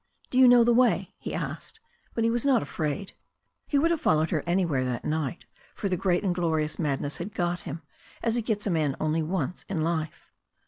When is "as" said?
8.23-8.35